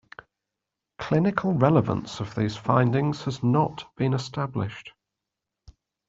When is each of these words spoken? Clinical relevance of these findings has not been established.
Clinical 0.97 1.53
relevance 1.53 2.19
of 2.19 2.33
these 2.33 2.57
findings 2.57 3.25
has 3.25 3.43
not 3.43 3.85
been 3.97 4.15
established. 4.15 4.93